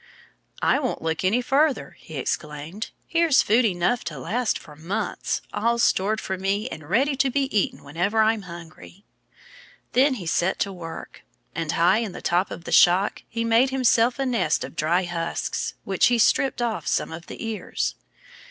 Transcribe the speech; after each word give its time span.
"I 0.63 0.79
won't 0.79 1.03
look 1.03 1.23
any 1.23 1.43
further," 1.43 1.95
he 1.99 2.15
exclaimed. 2.17 2.89
"Here's 3.05 3.43
food 3.43 3.65
enough 3.65 4.03
to 4.05 4.17
last 4.17 4.57
for 4.57 4.75
months, 4.75 5.43
all 5.53 5.77
stored 5.77 6.19
for 6.19 6.39
me 6.39 6.67
and 6.69 6.89
ready 6.89 7.15
to 7.17 7.29
be 7.29 7.55
eaten 7.55 7.83
whenever 7.83 8.19
I'm 8.19 8.41
hungry." 8.49 9.05
Then 9.91 10.15
he 10.15 10.25
set 10.25 10.57
to 10.61 10.73
work. 10.73 11.21
And 11.53 11.73
high 11.73 11.99
in 11.99 12.13
the 12.13 12.19
top 12.23 12.49
of 12.49 12.63
the 12.63 12.71
shock 12.71 13.21
he 13.29 13.43
made 13.43 13.69
himself 13.69 14.17
a 14.17 14.25
nest 14.25 14.63
of 14.63 14.75
dry 14.75 15.03
husks, 15.03 15.75
which 15.83 16.07
he 16.07 16.17
stripped 16.17 16.63
off 16.63 16.87
some 16.87 17.11
of 17.11 17.27
the 17.27 17.45
ears. 17.45 17.93